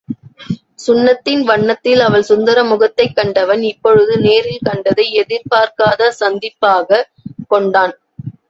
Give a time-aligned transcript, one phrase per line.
[0.87, 7.09] சுண்ணத்தின் வண்ணத்தில் அவள் சுந்தர முகத்தைக் கண்டவன் இப்பொழுது நேரில் கண்டதை எதிர்பார்க்காத சந்திப்பாகக்
[7.47, 7.95] கொண்டான்.